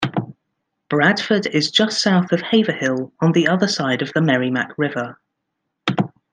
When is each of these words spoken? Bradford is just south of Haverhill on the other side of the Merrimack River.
Bradford 0.89 1.45
is 1.45 1.69
just 1.69 2.01
south 2.01 2.31
of 2.31 2.41
Haverhill 2.41 3.13
on 3.19 3.33
the 3.33 3.47
other 3.47 3.67
side 3.67 4.01
of 4.01 4.11
the 4.13 4.21
Merrimack 4.21 4.71
River. 4.75 5.19